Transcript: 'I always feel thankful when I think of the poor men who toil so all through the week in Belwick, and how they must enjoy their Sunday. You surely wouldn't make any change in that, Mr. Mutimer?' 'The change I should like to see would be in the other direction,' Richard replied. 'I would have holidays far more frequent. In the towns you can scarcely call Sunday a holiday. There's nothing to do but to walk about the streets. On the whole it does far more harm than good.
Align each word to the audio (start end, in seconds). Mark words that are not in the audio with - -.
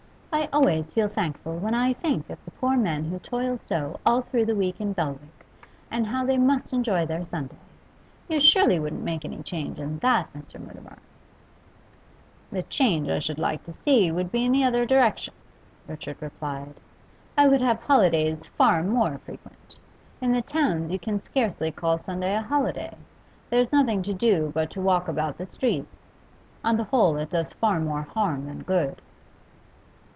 'I 0.33 0.47
always 0.53 0.93
feel 0.93 1.09
thankful 1.09 1.57
when 1.59 1.73
I 1.75 1.91
think 1.91 2.29
of 2.29 2.43
the 2.45 2.51
poor 2.51 2.77
men 2.77 3.03
who 3.03 3.19
toil 3.19 3.59
so 3.65 3.99
all 4.05 4.21
through 4.21 4.45
the 4.45 4.55
week 4.55 4.79
in 4.79 4.93
Belwick, 4.93 5.45
and 5.91 6.07
how 6.07 6.25
they 6.25 6.37
must 6.37 6.71
enjoy 6.71 7.05
their 7.05 7.25
Sunday. 7.25 7.57
You 8.29 8.39
surely 8.39 8.79
wouldn't 8.79 9.03
make 9.03 9.25
any 9.25 9.43
change 9.43 9.77
in 9.77 9.99
that, 9.99 10.31
Mr. 10.33 10.57
Mutimer?' 10.57 10.99
'The 12.49 12.63
change 12.63 13.09
I 13.09 13.19
should 13.19 13.39
like 13.39 13.65
to 13.65 13.73
see 13.83 14.09
would 14.09 14.31
be 14.31 14.45
in 14.45 14.53
the 14.53 14.63
other 14.63 14.85
direction,' 14.85 15.33
Richard 15.85 16.15
replied. 16.21 16.75
'I 17.37 17.47
would 17.49 17.61
have 17.61 17.81
holidays 17.83 18.47
far 18.47 18.83
more 18.83 19.17
frequent. 19.25 19.75
In 20.21 20.31
the 20.31 20.41
towns 20.41 20.91
you 20.91 20.97
can 20.97 21.19
scarcely 21.19 21.73
call 21.73 21.97
Sunday 21.97 22.33
a 22.35 22.41
holiday. 22.41 22.95
There's 23.49 23.73
nothing 23.73 24.01
to 24.03 24.13
do 24.13 24.49
but 24.55 24.71
to 24.71 24.81
walk 24.81 25.09
about 25.09 25.37
the 25.37 25.45
streets. 25.45 26.07
On 26.63 26.77
the 26.77 26.85
whole 26.85 27.17
it 27.17 27.31
does 27.31 27.51
far 27.51 27.81
more 27.81 28.03
harm 28.03 28.45
than 28.45 28.63
good. 28.63 29.01